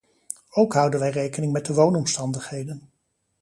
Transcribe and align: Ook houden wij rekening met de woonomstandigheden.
Ook 0.49 0.73
houden 0.73 0.99
wij 0.99 1.09
rekening 1.09 1.51
met 1.53 1.65
de 1.65 1.73
woonomstandigheden. 1.73 2.89